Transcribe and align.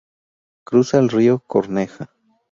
Cruza 0.63 0.97
el 0.97 1.09
río 1.09 1.43
Corneja. 1.45 2.09